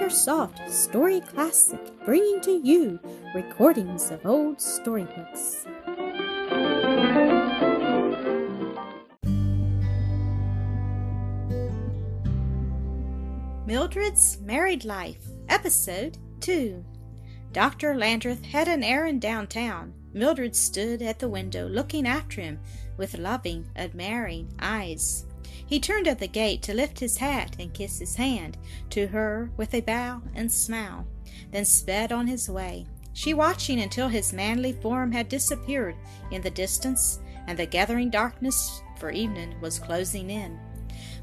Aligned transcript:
AcreSoft 0.00 0.70
Story 0.70 1.20
Classic, 1.20 1.78
bringing 2.06 2.40
to 2.40 2.52
you 2.52 2.98
recordings 3.34 4.10
of 4.10 4.24
old 4.24 4.58
storybooks. 4.58 5.66
Mildred's 13.66 14.38
Married 14.40 14.86
Life, 14.86 15.22
Episode 15.50 16.16
2. 16.40 16.82
Dr. 17.52 17.94
Landreth 17.94 18.46
had 18.46 18.68
an 18.68 18.82
errand 18.82 19.20
downtown. 19.20 19.92
Mildred 20.14 20.56
stood 20.56 21.02
at 21.02 21.18
the 21.18 21.28
window 21.28 21.68
looking 21.68 22.06
after 22.06 22.40
him 22.40 22.58
with 22.96 23.18
loving, 23.18 23.66
admiring 23.76 24.50
eyes. 24.60 25.26
He 25.66 25.80
turned 25.80 26.08
at 26.08 26.18
the 26.18 26.28
gate 26.28 26.62
to 26.62 26.74
lift 26.74 27.00
his 27.00 27.18
hat 27.18 27.56
and 27.58 27.72
kiss 27.72 27.98
his 27.98 28.16
hand 28.16 28.56
to 28.90 29.08
her 29.08 29.50
with 29.56 29.74
a 29.74 29.80
bow 29.80 30.22
and 30.34 30.50
smile, 30.50 31.06
then 31.50 31.64
sped 31.64 32.12
on 32.12 32.26
his 32.26 32.48
way, 32.48 32.86
she 33.12 33.34
watching 33.34 33.80
until 33.80 34.08
his 34.08 34.32
manly 34.32 34.72
form 34.72 35.12
had 35.12 35.28
disappeared 35.28 35.96
in 36.30 36.42
the 36.42 36.50
distance 36.50 37.20
and 37.46 37.58
the 37.58 37.66
gathering 37.66 38.10
darkness 38.10 38.82
for 38.98 39.10
evening 39.10 39.60
was 39.60 39.78
closing 39.78 40.30
in. 40.30 40.58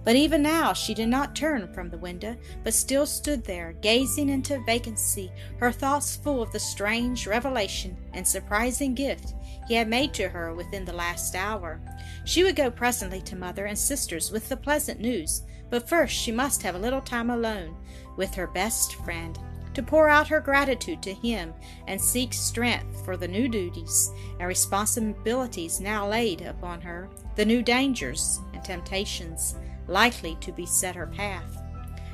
But 0.04 0.16
even 0.16 0.42
now 0.42 0.74
she 0.74 0.94
did 0.94 1.10
not 1.10 1.36
turn 1.36 1.74
from 1.74 1.90
the 1.90 1.98
window, 1.98 2.38
but 2.64 2.74
still 2.74 3.06
stood 3.06 3.44
there, 3.44 3.74
gazing 3.82 4.30
into 4.30 4.64
vacancy, 4.66 5.32
her 5.58 5.72
thoughts 5.72 6.16
full 6.16 6.42
of 6.42 6.52
the 6.52 6.60
strange 6.60 7.28
revelation 7.28 7.98
and 8.14 8.26
surprising 8.26 8.94
gift 8.94 9.34
he 9.68 9.74
had 9.74 9.90
made 9.90 10.14
to 10.14 10.30
her 10.30 10.54
within 10.54 10.86
the 10.86 10.94
last 10.94 11.36
hour. 11.36 11.82
She 12.26 12.44
would 12.44 12.56
go 12.56 12.72
presently 12.72 13.22
to 13.22 13.36
mother 13.36 13.66
and 13.66 13.78
sisters 13.78 14.32
with 14.32 14.48
the 14.48 14.58
pleasant 14.58 15.02
news, 15.02 15.44
but 15.70 15.90
first 15.90 16.16
she 16.16 16.32
must 16.32 16.64
have 16.64 16.76
a 16.76 16.80
little 16.80 17.02
time 17.02 17.30
alone 17.30 17.76
with 18.16 18.34
her 18.36 18.48
best 18.48 18.96
friend 18.96 19.38
to 19.74 19.84
pour 19.84 20.10
out 20.10 20.28
her 20.28 20.40
gratitude 20.40 21.04
to 21.04 21.14
him 21.14 21.54
and 21.88 22.02
seek 22.02 22.34
strength 22.34 23.06
for 23.06 23.16
the 23.16 23.28
new 23.28 23.48
duties 23.48 24.12
and 24.40 24.48
responsibilities 24.48 25.80
now 25.80 26.08
laid 26.08 26.42
upon 26.42 26.82
her, 26.82 27.10
the 27.36 27.46
new 27.46 27.62
dangers 27.62 28.40
and 28.54 28.64
temptations 28.64 29.56
likely 29.88 30.36
to 30.42 30.52
beset 30.52 30.96
her 30.96 31.08
path. 31.08 31.62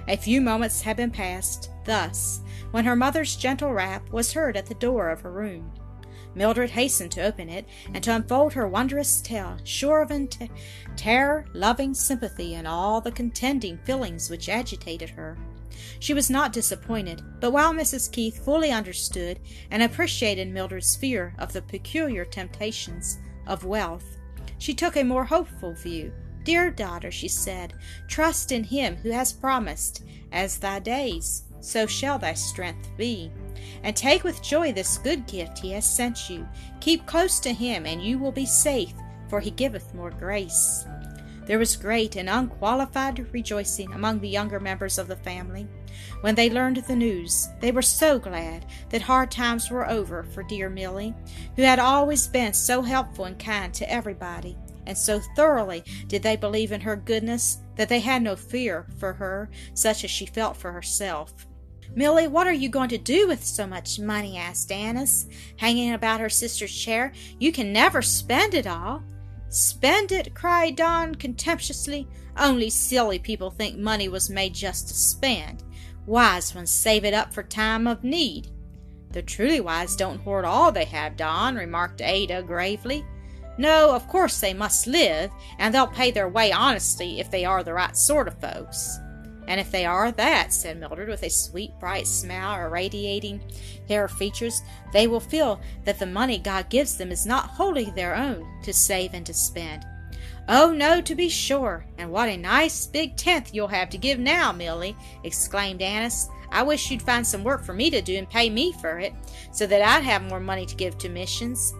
A 0.07 0.17
few 0.17 0.41
moments 0.41 0.81
had 0.81 0.97
been 0.97 1.11
passed 1.11 1.69
thus 1.85 2.41
when 2.71 2.85
her 2.85 2.95
mother's 2.95 3.35
gentle 3.35 3.71
rap 3.71 4.09
was 4.11 4.33
heard 4.33 4.57
at 4.57 4.65
the 4.65 4.75
door 4.75 5.09
of 5.09 5.21
her 5.21 5.31
room. 5.31 5.71
Mildred 6.35 6.71
hastened 6.71 7.11
to 7.11 7.23
open 7.23 7.47
it 7.49 7.65
and 7.93 8.03
to 8.03 8.15
unfold 8.15 8.53
her 8.53 8.67
wondrous 8.67 9.21
tale, 9.21 9.57
sure 9.63 10.01
of 10.01 10.11
int- 10.11 10.49
terror, 10.95 11.45
loving 11.53 11.93
sympathy, 11.93 12.55
and 12.55 12.67
all 12.67 13.01
the 13.01 13.11
contending 13.11 13.77
feelings 13.85 14.29
which 14.29 14.49
agitated 14.49 15.11
her. 15.11 15.37
She 15.99 16.13
was 16.13 16.29
not 16.29 16.53
disappointed, 16.53 17.21
but 17.39 17.51
while 17.51 17.73
Mrs. 17.73 18.11
Keith 18.11 18.43
fully 18.43 18.71
understood 18.71 19.39
and 19.71 19.83
appreciated 19.83 20.51
Mildred's 20.51 20.95
fear 20.95 21.35
of 21.37 21.53
the 21.53 21.61
peculiar 21.61 22.25
temptations 22.25 23.19
of 23.47 23.63
wealth, 23.63 24.17
she 24.57 24.73
took 24.73 24.95
a 24.95 25.03
more 25.03 25.25
hopeful 25.25 25.73
view. 25.73 26.11
Dear 26.43 26.71
daughter, 26.71 27.09
she 27.09 27.29
said, 27.29 27.73
trust 28.07 28.51
in 28.51 28.65
him 28.65 28.97
who 28.97 29.11
has 29.11 29.31
promised, 29.31 30.03
as 30.31 30.57
thy 30.57 30.79
days, 30.79 31.43
so 31.61 31.87
shall 31.87 32.19
thy 32.19 32.33
strength 32.33 32.89
be. 32.97 33.31
And 33.81 33.95
take 33.95 34.25
with 34.25 34.43
joy 34.43 34.73
this 34.73 34.97
good 34.97 35.25
gift 35.25 35.59
he 35.59 35.71
has 35.71 35.85
sent 35.85 36.29
you. 36.29 36.45
Keep 36.81 37.05
close 37.05 37.39
to 37.39 37.53
him, 37.53 37.85
and 37.85 38.03
you 38.03 38.19
will 38.19 38.33
be 38.33 38.45
safe, 38.45 38.93
for 39.29 39.39
he 39.39 39.51
giveth 39.51 39.93
more 39.93 40.11
grace. 40.11 40.85
There 41.45 41.59
was 41.59 41.77
great 41.77 42.17
and 42.17 42.29
unqualified 42.29 43.33
rejoicing 43.33 43.93
among 43.93 44.19
the 44.19 44.29
younger 44.29 44.59
members 44.59 44.97
of 44.97 45.07
the 45.07 45.15
family. 45.15 45.67
When 46.21 46.35
they 46.35 46.49
learned 46.49 46.77
the 46.77 46.95
news, 46.95 47.49
they 47.61 47.71
were 47.71 47.81
so 47.81 48.19
glad 48.19 48.65
that 48.89 49.01
hard 49.01 49.31
times 49.31 49.69
were 49.69 49.89
over 49.89 50.23
for 50.23 50.43
dear 50.43 50.69
Milly, 50.69 51.13
who 51.55 51.61
had 51.61 51.79
always 51.79 52.27
been 52.27 52.53
so 52.53 52.81
helpful 52.81 53.25
and 53.25 53.39
kind 53.39 53.73
to 53.75 53.89
everybody 53.89 54.57
and 54.85 54.97
so 54.97 55.19
thoroughly 55.35 55.83
did 56.07 56.23
they 56.23 56.35
believe 56.35 56.71
in 56.71 56.81
her 56.81 56.95
goodness 56.95 57.59
that 57.75 57.89
they 57.89 57.99
had 57.99 58.21
no 58.21 58.35
fear 58.35 58.87
for 58.99 59.13
her 59.13 59.49
such 59.73 60.03
as 60.03 60.11
she 60.11 60.25
felt 60.25 60.57
for 60.57 60.71
herself. 60.71 61.47
Milly, 61.95 62.27
what 62.27 62.47
are 62.47 62.53
you 62.53 62.69
going 62.69 62.89
to 62.89 62.97
do 62.97 63.27
with 63.27 63.43
so 63.43 63.67
much 63.67 63.99
money? 63.99 64.37
asked 64.37 64.71
Annis, 64.71 65.27
hanging 65.57 65.93
about 65.93 66.19
her 66.19 66.29
sister's 66.29 66.73
chair. 66.75 67.13
You 67.39 67.51
can 67.51 67.71
never 67.71 68.01
spend 68.01 68.53
it 68.53 68.65
all. 68.65 69.03
Spend 69.49 70.11
it? 70.11 70.33
cried 70.33 70.75
Don 70.75 71.13
contemptuously. 71.13 72.07
Only 72.35 72.71
silly 72.71 73.19
people 73.19 73.51
think 73.51 73.77
money 73.77 74.07
was 74.07 74.29
made 74.29 74.55
just 74.55 74.87
to 74.87 74.93
spend. 74.95 75.63
Wise 76.07 76.55
ones 76.55 76.71
save 76.71 77.05
it 77.05 77.13
up 77.13 77.31
for 77.31 77.43
time 77.43 77.85
of 77.85 78.03
need. 78.03 78.49
The 79.11 79.21
truly 79.21 79.59
wise 79.59 79.95
don't 79.95 80.19
hoard 80.21 80.43
all 80.43 80.71
they 80.71 80.85
have, 80.85 81.15
Don, 81.15 81.55
remarked 81.55 82.01
Ada 82.01 82.41
gravely. 82.41 83.05
No, 83.57 83.93
of 83.93 84.07
course 84.07 84.39
they 84.39 84.53
must 84.53 84.87
live, 84.87 85.31
and 85.59 85.73
they'll 85.73 85.87
pay 85.87 86.11
their 86.11 86.29
way 86.29 86.51
honestly 86.51 87.19
if 87.19 87.29
they 87.29 87.45
are 87.45 87.63
the 87.63 87.73
right 87.73 87.95
sort 87.95 88.27
of 88.27 88.39
folks. 88.39 88.99
And 89.47 89.59
if 89.59 89.71
they 89.71 89.85
are 89.85 90.11
that, 90.11 90.53
said 90.53 90.79
Mildred 90.79 91.09
with 91.09 91.23
a 91.23 91.29
sweet, 91.29 91.71
bright 91.79 92.07
smile 92.07 92.65
irradiating 92.65 93.41
her 93.89 94.07
features, 94.07 94.61
they 94.93 95.07
will 95.07 95.19
feel 95.19 95.61
that 95.83 95.99
the 95.99 96.05
money 96.05 96.37
God 96.37 96.69
gives 96.69 96.97
them 96.97 97.11
is 97.11 97.25
not 97.25 97.49
wholly 97.49 97.91
their 97.91 98.15
own 98.15 98.47
to 98.63 98.73
save 98.73 99.13
and 99.13 99.25
to 99.25 99.33
spend. 99.33 99.85
Oh, 100.47 100.71
no, 100.71 101.01
to 101.01 101.15
be 101.15 101.29
sure. 101.29 101.85
And 101.97 102.11
what 102.11 102.29
a 102.29 102.37
nice 102.37 102.85
big 102.85 103.15
tenth 103.15 103.53
you'll 103.53 103.67
have 103.67 103.89
to 103.91 103.97
give 103.97 104.19
now, 104.19 104.51
Milly, 104.51 104.95
exclaimed 105.23 105.81
Annis. 105.81 106.27
I 106.51 106.63
wish 106.63 106.91
you'd 106.91 107.01
find 107.01 107.25
some 107.25 107.43
work 107.43 107.63
for 107.63 107.73
me 107.73 107.89
to 107.89 108.01
do 108.01 108.15
and 108.17 108.29
pay 108.29 108.49
me 108.49 108.73
for 108.73 108.99
it, 108.99 109.13
so 109.51 109.65
that 109.67 109.81
I'd 109.81 110.03
have 110.03 110.23
more 110.23 110.39
money 110.39 110.65
to 110.65 110.75
give 110.75 110.97
to 110.99 111.09
missions. 111.09 111.73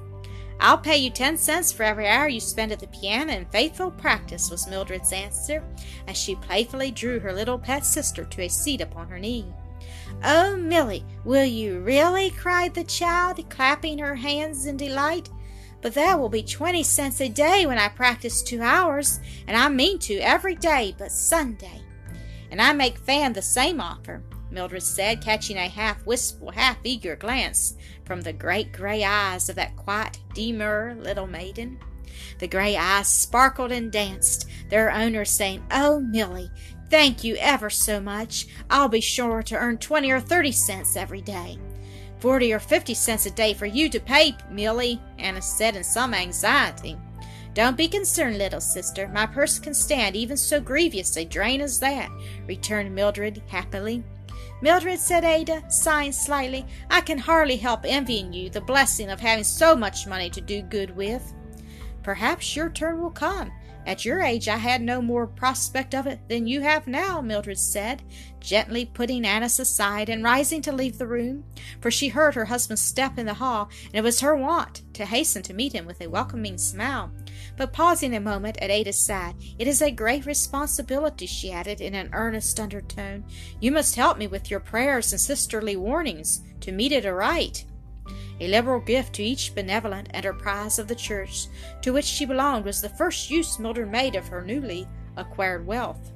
I'll 0.64 0.78
pay 0.78 0.96
you 0.96 1.10
ten 1.10 1.36
cents 1.36 1.74
for 1.74 1.84
every 1.84 2.08
hour 2.08 2.30
you 2.30 2.40
spend 2.40 2.72
at 2.72 2.80
the 2.80 2.88
piano 2.88 3.34
in 3.34 3.46
faithful 3.48 3.92
practice, 3.92 4.50
was 4.50 4.66
Mildred's 4.66 5.12
answer, 5.12 5.62
as 6.08 6.16
she 6.16 6.36
playfully 6.36 6.90
drew 6.90 7.20
her 7.20 7.34
little 7.34 7.60
pet 7.60 7.86
sister 7.86 8.24
to 8.24 8.44
a 8.44 8.48
seat 8.48 8.80
upon 8.80 9.10
her 9.10 9.20
knee. 9.20 9.46
Oh, 10.24 10.56
Milly, 10.56 11.04
will 11.26 11.44
you 11.44 11.82
really? 11.82 12.30
cried 12.30 12.74
the 12.74 12.86
child, 12.86 13.44
clapping 13.50 13.98
her 13.98 14.16
hands 14.16 14.66
in 14.66 14.78
delight. 14.78 15.30
But 15.82 15.96
that 15.96 16.18
will 16.18 16.30
be 16.30 16.44
twenty 16.44 16.82
cents 16.82 17.20
a 17.20 17.28
day 17.28 17.66
when 17.66 17.78
I 17.78 17.90
practice 17.90 18.42
two 18.42 18.62
hours, 18.62 19.20
and 19.48 19.58
I 19.58 19.68
mean 19.68 20.00
to 20.00 20.16
every 20.20 20.56
day 20.56 20.96
but 20.98 21.12
Sunday. 21.12 21.82
And 22.52 22.62
I 22.62 22.72
make 22.72 22.98
Fan 23.00 23.34
the 23.34 23.42
same 23.42 23.82
offer. 23.82 24.24
Mildred 24.54 24.84
said, 24.84 25.22
catching 25.22 25.58
a 25.58 25.68
half 25.68 26.06
wistful, 26.06 26.52
half 26.52 26.78
eager 26.84 27.16
glance 27.16 27.76
from 28.06 28.22
the 28.22 28.32
great 28.32 28.72
gray 28.72 29.04
eyes 29.04 29.50
of 29.50 29.56
that 29.56 29.76
quiet, 29.76 30.20
demure 30.34 30.96
little 30.96 31.28
maiden. 31.28 31.80
The 32.40 32.48
gray 32.48 32.78
eyes 32.78 33.08
sparkled 33.08 33.72
and 33.72 33.92
danced, 33.92 34.48
their 34.70 34.92
owner 34.92 35.26
saying, 35.26 35.66
Oh, 35.72 36.00
Milly, 36.00 36.52
thank 36.90 37.24
you 37.24 37.36
ever 37.38 37.70
so 37.70 38.00
much. 38.00 38.48
I'll 38.70 38.88
be 38.88 39.02
sure 39.02 39.42
to 39.44 39.58
earn 39.58 39.80
twenty 39.80 40.12
or 40.12 40.20
thirty 40.20 40.52
cents 40.52 40.96
every 40.96 41.22
day. 41.22 41.58
Forty 42.20 42.54
or 42.54 42.60
fifty 42.60 42.94
cents 42.94 43.26
a 43.26 43.32
day 43.32 43.54
for 43.54 43.66
you 43.66 43.90
to 43.90 44.00
pay, 44.00 44.36
Milly, 44.50 45.02
Anna 45.18 45.42
said 45.42 45.76
in 45.76 45.84
some 45.84 46.14
anxiety. 46.14 46.96
Don't 47.54 47.78
be 47.78 47.88
concerned, 47.88 48.38
little 48.38 48.62
sister. 48.62 49.08
My 49.10 49.26
purse 49.26 49.60
can 49.60 49.74
stand 49.74 50.16
even 50.16 50.38
so 50.38 50.60
grievous 50.60 51.18
a 51.18 51.26
drain 51.26 51.62
as 51.62 51.80
that, 51.82 52.10
returned 52.48 52.96
Mildred 52.96 53.44
happily. 53.48 54.04
Mildred, 54.62 55.00
said 55.00 55.24
Ada, 55.24 55.64
sighing 55.70 56.12
slightly, 56.12 56.66
I 56.90 57.02
can 57.02 57.18
hardly 57.18 57.58
help 57.58 57.82
envying 57.84 58.32
you 58.32 58.50
the 58.50 58.62
blessing 58.62 59.10
of 59.10 59.20
having 59.20 59.44
so 59.44 59.76
much 59.76 60.08
money 60.08 60.30
to 60.30 60.42
do 60.42 60.62
good 60.62 60.96
with. 60.96 61.34
Perhaps 62.02 62.56
your 62.56 62.70
turn 62.70 63.02
will 63.02 63.12
come. 63.12 63.52
At 63.86 64.06
your 64.06 64.22
age, 64.22 64.48
I 64.48 64.58
had 64.58 64.82
no 64.82 65.02
more 65.02 65.28
prospect 65.28 65.94
of 65.94 66.08
it 66.08 66.20
than 66.30 66.48
you 66.48 66.62
have 66.62 66.88
now, 66.88 67.20
Mildred 67.20 67.60
said, 67.60 68.02
gently 68.40 68.86
putting 68.86 69.26
Annis 69.26 69.60
aside 69.60 70.08
and 70.08 70.24
rising 70.24 70.62
to 70.62 70.72
leave 70.72 70.98
the 70.98 71.08
room, 71.08 71.44
for 71.82 71.92
she 71.92 72.08
heard 72.08 72.36
her 72.36 72.46
husband's 72.46 72.82
step 72.82 73.18
in 73.18 73.26
the 73.26 73.34
hall, 73.34 73.70
and 73.88 73.96
it 73.96 74.04
was 74.04 74.22
her 74.22 74.36
wont 74.36 74.84
to 74.94 75.06
hasten 75.06 75.44
to 75.44 75.54
meet 75.54 75.74
him 75.74 75.86
with 75.86 76.00
a 76.02 76.08
welcoming 76.08 76.58
smile. 76.58 77.12
But 77.58 77.74
pausing 77.74 78.16
a 78.16 78.22
moment 78.22 78.58
at 78.62 78.72
Ada's 78.72 79.00
side, 79.00 79.36
it 79.60 79.68
is 79.68 79.82
a 79.82 79.92
great 79.92 80.26
responsibility, 80.26 81.26
she 81.26 81.52
added 81.52 81.82
in 81.82 81.94
an 81.94 82.10
earnest 82.14 82.60
undertone. 82.60 83.26
You 83.60 83.72
must 83.72 83.96
help 83.96 84.18
me 84.18 84.28
with 84.28 84.50
your 84.50 84.62
prayers 84.62 85.12
and 85.12 85.20
sisterly 85.20 85.76
warnings 85.76 86.42
to 86.62 86.72
meet 86.72 86.94
it 86.94 87.06
aright. 87.06 87.66
A 88.40 88.48
liberal 88.48 88.80
gift 88.80 89.14
to 89.14 89.24
each 89.24 89.54
benevolent 89.54 90.10
enterprise 90.14 90.80
of 90.80 90.88
the 90.88 90.96
church 90.96 91.48
to 91.82 91.94
which 91.94 92.06
she 92.06 92.26
belonged 92.26 92.66
was 92.66 92.82
the 92.82 92.90
first 92.90 93.30
use 93.30 93.60
Mildred 93.60 93.92
made 93.92 94.16
of 94.16 94.28
her 94.28 94.42
newly 94.42 94.88
acquired 95.16 95.66
wealth. 95.66 96.12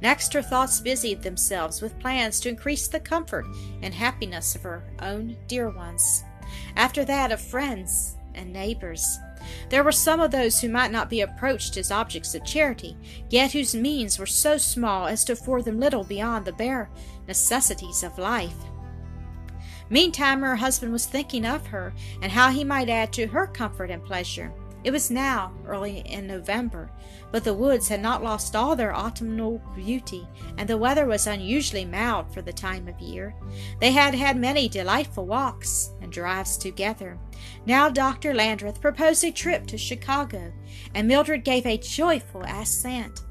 Next, 0.00 0.32
her 0.32 0.42
thoughts 0.42 0.80
busied 0.80 1.22
themselves 1.22 1.82
with 1.82 1.98
plans 1.98 2.40
to 2.40 2.48
increase 2.48 2.88
the 2.88 3.00
comfort 3.00 3.46
and 3.82 3.92
happiness 3.92 4.54
of 4.54 4.62
her 4.62 4.84
own 5.00 5.36
dear 5.48 5.70
ones. 5.70 6.24
After 6.76 7.04
that, 7.04 7.32
of 7.32 7.40
friends 7.40 8.16
and 8.34 8.52
neighbors. 8.52 9.18
There 9.70 9.84
were 9.84 9.92
some 9.92 10.20
of 10.20 10.30
those 10.30 10.60
who 10.60 10.68
might 10.68 10.92
not 10.92 11.10
be 11.10 11.20
approached 11.20 11.76
as 11.76 11.90
objects 11.90 12.34
of 12.34 12.44
charity, 12.44 12.96
yet 13.28 13.52
whose 13.52 13.74
means 13.74 14.18
were 14.18 14.26
so 14.26 14.56
small 14.56 15.06
as 15.06 15.24
to 15.24 15.32
afford 15.32 15.64
them 15.64 15.80
little 15.80 16.04
beyond 16.04 16.44
the 16.44 16.52
bare 16.52 16.90
necessities 17.26 18.02
of 18.02 18.18
life. 18.18 18.54
Meantime, 19.90 20.42
her 20.42 20.56
husband 20.56 20.92
was 20.92 21.06
thinking 21.06 21.44
of 21.44 21.66
her 21.68 21.92
and 22.22 22.32
how 22.32 22.50
he 22.50 22.64
might 22.64 22.88
add 22.88 23.12
to 23.14 23.26
her 23.26 23.46
comfort 23.46 23.90
and 23.90 24.04
pleasure. 24.04 24.52
It 24.84 24.92
was 24.92 25.10
now 25.10 25.52
early 25.66 25.98
in 26.06 26.28
November, 26.28 26.90
but 27.32 27.42
the 27.42 27.52
woods 27.52 27.88
had 27.88 28.00
not 28.00 28.22
lost 28.22 28.54
all 28.54 28.76
their 28.76 28.94
autumnal 28.94 29.60
beauty, 29.74 30.26
and 30.56 30.68
the 30.68 30.78
weather 30.78 31.04
was 31.04 31.26
unusually 31.26 31.84
mild 31.84 32.32
for 32.32 32.42
the 32.42 32.52
time 32.52 32.86
of 32.86 33.00
year. 33.00 33.34
They 33.80 33.90
had 33.90 34.14
had 34.14 34.36
many 34.36 34.68
delightful 34.68 35.26
walks 35.26 35.90
and 36.00 36.12
drives 36.12 36.56
together. 36.56 37.18
Now 37.66 37.88
Dr. 37.88 38.32
Landreth 38.32 38.80
proposed 38.80 39.24
a 39.24 39.32
trip 39.32 39.66
to 39.66 39.76
Chicago, 39.76 40.52
and 40.94 41.08
Mildred 41.08 41.44
gave 41.44 41.66
a 41.66 41.76
joyful 41.76 42.42
assent. 42.42 43.22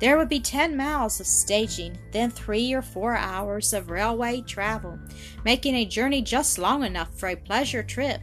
There 0.00 0.16
would 0.16 0.30
be 0.30 0.40
ten 0.40 0.78
miles 0.78 1.20
of 1.20 1.26
staging, 1.26 1.98
then 2.10 2.30
three 2.30 2.72
or 2.72 2.80
four 2.80 3.16
hours 3.16 3.74
of 3.74 3.90
railway 3.90 4.40
travel, 4.40 4.98
making 5.44 5.74
a 5.74 5.84
journey 5.84 6.22
just 6.22 6.58
long 6.58 6.84
enough 6.84 7.14
for 7.18 7.28
a 7.28 7.36
pleasure 7.36 7.82
trip, 7.82 8.22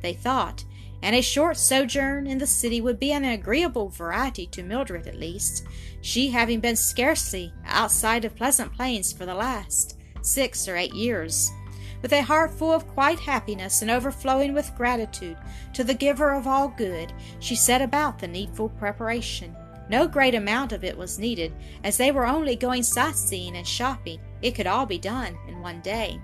they 0.00 0.14
thought, 0.14 0.64
and 1.02 1.14
a 1.14 1.20
short 1.20 1.58
sojourn 1.58 2.26
in 2.26 2.38
the 2.38 2.46
city 2.46 2.80
would 2.80 2.98
be 2.98 3.12
an 3.12 3.24
agreeable 3.24 3.90
variety 3.90 4.46
to 4.46 4.62
Mildred 4.62 5.06
at 5.06 5.18
least, 5.18 5.66
she 6.00 6.30
having 6.30 6.60
been 6.60 6.76
scarcely 6.76 7.52
outside 7.66 8.24
of 8.24 8.34
Pleasant 8.34 8.72
Plains 8.72 9.12
for 9.12 9.26
the 9.26 9.34
last 9.34 9.98
six 10.22 10.66
or 10.66 10.76
eight 10.76 10.94
years. 10.94 11.52
With 12.00 12.12
a 12.12 12.22
heart 12.22 12.52
full 12.52 12.72
of 12.72 12.86
quiet 12.86 13.18
happiness 13.18 13.82
and 13.82 13.90
overflowing 13.90 14.54
with 14.54 14.74
gratitude 14.76 15.36
to 15.74 15.84
the 15.84 15.94
giver 15.94 16.32
of 16.32 16.46
all 16.46 16.68
good, 16.68 17.12
she 17.40 17.54
set 17.54 17.82
about 17.82 18.18
the 18.18 18.28
needful 18.28 18.70
preparation. 18.70 19.54
No 19.88 20.06
great 20.06 20.34
amount 20.34 20.72
of 20.72 20.84
it 20.84 20.96
was 20.96 21.18
needed, 21.18 21.54
as 21.82 21.96
they 21.96 22.10
were 22.10 22.26
only 22.26 22.56
going 22.56 22.82
sightseeing 22.82 23.56
and 23.56 23.66
shopping. 23.66 24.20
It 24.42 24.54
could 24.54 24.66
all 24.66 24.86
be 24.86 24.98
done 24.98 25.38
in 25.48 25.60
one 25.60 25.80
day. 25.80 26.20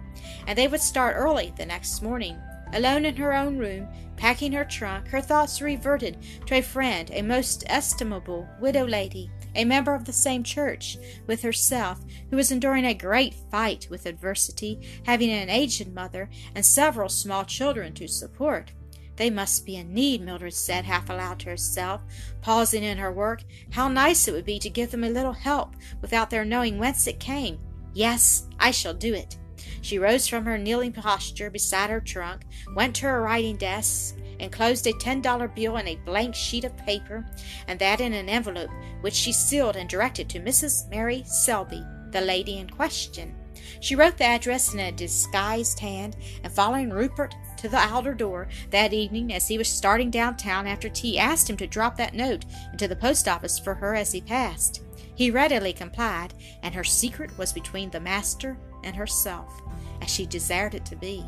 And 0.46 0.56
they 0.56 0.68
would 0.68 0.80
start 0.80 1.16
early 1.16 1.52
the 1.56 1.66
next 1.66 2.02
morning. 2.02 2.38
Alone 2.72 3.04
in 3.04 3.16
her 3.16 3.32
own 3.32 3.56
room, 3.56 3.88
packing 4.16 4.52
her 4.52 4.64
trunk, 4.64 5.08
her 5.08 5.20
thoughts 5.20 5.62
reverted 5.62 6.16
to 6.46 6.56
a 6.56 6.62
friend, 6.62 7.10
a 7.12 7.22
most 7.22 7.64
estimable 7.68 8.48
widow 8.60 8.86
lady, 8.86 9.30
a 9.54 9.64
member 9.64 9.94
of 9.94 10.04
the 10.04 10.12
same 10.12 10.42
church 10.42 10.98
with 11.26 11.42
herself, 11.42 12.00
who 12.30 12.36
was 12.36 12.50
enduring 12.50 12.84
a 12.84 12.94
great 12.94 13.34
fight 13.50 13.86
with 13.90 14.06
adversity, 14.06 14.80
having 15.06 15.30
an 15.30 15.50
aged 15.50 15.94
mother 15.94 16.28
and 16.54 16.66
several 16.66 17.08
small 17.08 17.44
children 17.44 17.92
to 17.94 18.08
support. 18.08 18.72
They 19.16 19.30
must 19.30 19.64
be 19.64 19.76
in 19.76 19.94
need, 19.94 20.22
Mildred 20.22 20.54
said 20.54 20.84
half 20.84 21.08
aloud 21.08 21.40
to 21.40 21.50
herself, 21.50 22.02
pausing 22.40 22.82
in 22.82 22.98
her 22.98 23.12
work. 23.12 23.44
How 23.70 23.88
nice 23.88 24.26
it 24.26 24.32
would 24.32 24.44
be 24.44 24.58
to 24.58 24.70
give 24.70 24.90
them 24.90 25.04
a 25.04 25.10
little 25.10 25.32
help 25.32 25.76
without 26.00 26.30
their 26.30 26.44
knowing 26.44 26.78
whence 26.78 27.06
it 27.06 27.20
came. 27.20 27.58
Yes, 27.92 28.48
I 28.58 28.72
shall 28.72 28.94
do 28.94 29.14
it. 29.14 29.38
She 29.82 29.98
rose 29.98 30.26
from 30.26 30.44
her 30.46 30.58
kneeling 30.58 30.92
posture 30.92 31.50
beside 31.50 31.90
her 31.90 32.00
trunk, 32.00 32.42
went 32.74 32.96
to 32.96 33.06
her 33.06 33.22
writing 33.22 33.56
desk, 33.56 34.16
enclosed 34.40 34.86
a 34.86 34.92
ten 34.94 35.20
dollar 35.20 35.46
bill 35.46 35.76
in 35.76 35.86
a 35.86 35.96
blank 36.04 36.34
sheet 36.34 36.64
of 36.64 36.76
paper, 36.76 37.24
and 37.68 37.78
that 37.78 38.00
in 38.00 38.12
an 38.12 38.28
envelope, 38.28 38.70
which 39.00 39.14
she 39.14 39.32
sealed 39.32 39.76
and 39.76 39.88
directed 39.88 40.28
to 40.30 40.40
Mrs. 40.40 40.88
Mary 40.90 41.22
Selby, 41.26 41.84
the 42.10 42.20
lady 42.20 42.58
in 42.58 42.68
question. 42.68 43.34
She 43.80 43.94
wrote 43.94 44.16
the 44.16 44.24
address 44.24 44.74
in 44.74 44.80
a 44.80 44.90
disguised 44.90 45.78
hand, 45.78 46.16
and 46.42 46.52
following 46.52 46.90
Rupert 46.90 47.34
to 47.64 47.70
the 47.70 47.78
outer 47.78 48.12
door 48.12 48.46
that 48.70 48.92
evening 48.92 49.32
as 49.32 49.48
he 49.48 49.56
was 49.56 49.68
starting 49.68 50.10
downtown 50.10 50.66
after 50.66 50.90
tea, 50.90 51.18
asked 51.18 51.48
him 51.48 51.56
to 51.56 51.66
drop 51.66 51.96
that 51.96 52.12
note 52.12 52.44
into 52.72 52.86
the 52.86 52.94
post 52.94 53.26
office 53.26 53.58
for 53.58 53.72
her 53.72 53.94
as 53.94 54.12
he 54.12 54.20
passed. 54.20 54.82
He 55.14 55.30
readily 55.30 55.72
complied, 55.72 56.34
and 56.62 56.74
her 56.74 56.84
secret 56.84 57.36
was 57.38 57.54
between 57.54 57.88
the 57.88 58.00
master 58.00 58.58
and 58.82 58.94
herself, 58.94 59.62
as 60.02 60.10
she 60.10 60.26
desired 60.26 60.74
it 60.74 60.84
to 60.84 60.96
be. 60.96 61.24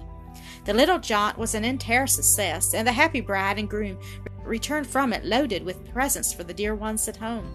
The 0.67 0.75
little 0.75 0.99
jaunt 0.99 1.39
was 1.39 1.55
an 1.55 1.65
entire 1.65 2.07
success, 2.07 2.75
and 2.75 2.87
the 2.87 2.93
happy 2.93 3.23
bride 3.23 3.59
and 3.59 3.71
groom 3.71 3.99
returned 4.45 4.87
from 4.87 5.15
it 5.15 5.25
loaded 5.25 5.65
with 5.65 5.91
presents 5.91 6.35
for 6.35 6.45
the 6.45 6.53
dear 6.53 6.75
ones 6.75 7.09
at 7.09 7.17
home. 7.17 7.55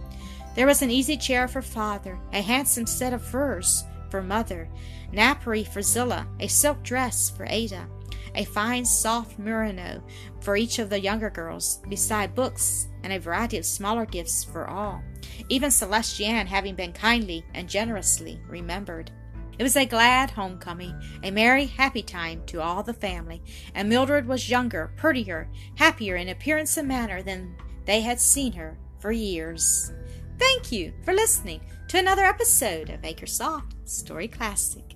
There 0.55 0.65
was 0.65 0.81
an 0.81 0.89
easy 0.89 1.17
chair 1.17 1.47
for 1.47 1.61
father, 1.61 2.17
a 2.33 2.41
handsome 2.41 2.87
set 2.87 3.13
of 3.13 3.21
furs 3.21 3.83
for 4.09 4.23
mother, 4.23 4.67
napery 5.11 5.63
for 5.63 5.83
Zillah, 5.83 6.25
a 6.39 6.47
silk 6.47 6.81
dress 6.81 7.29
for 7.29 7.45
Ada, 7.47 7.87
a 8.35 8.43
fine 8.45 8.85
soft 8.85 9.37
merino 9.37 10.01
for 10.39 10.55
each 10.55 10.79
of 10.79 10.89
the 10.89 10.99
younger 10.99 11.29
girls, 11.29 11.81
beside 11.89 12.35
books 12.35 12.87
and 13.03 13.13
a 13.13 13.19
variety 13.19 13.57
of 13.57 13.65
smaller 13.65 14.05
gifts 14.05 14.43
for 14.43 14.67
all, 14.67 15.01
even 15.49 15.69
Celestia 15.69 16.27
Ann 16.27 16.47
having 16.47 16.75
been 16.75 16.93
kindly 16.93 17.45
and 17.53 17.69
generously 17.69 18.39
remembered. 18.47 19.11
It 19.59 19.63
was 19.63 19.75
a 19.75 19.85
glad 19.85 20.31
homecoming, 20.31 20.99
a 21.23 21.29
merry, 21.29 21.65
happy 21.65 22.01
time 22.01 22.41
to 22.47 22.61
all 22.61 22.81
the 22.81 22.93
family, 22.93 23.43
and 23.75 23.87
Mildred 23.87 24.27
was 24.27 24.49
younger, 24.49 24.91
prettier, 24.97 25.49
happier 25.75 26.15
in 26.15 26.29
appearance 26.29 26.77
and 26.77 26.87
manner 26.87 27.21
than 27.21 27.55
they 27.85 28.01
had 28.01 28.19
seen 28.19 28.53
her 28.53 28.77
for 28.99 29.11
years. 29.11 29.93
Thank 30.39 30.71
you 30.71 30.93
for 31.03 31.13
listening 31.13 31.61
to 31.89 31.99
another 31.99 32.23
episode 32.23 32.89
of 32.89 33.01
Acresoft 33.01 33.73
Story 33.85 34.27
Classic. 34.27 34.95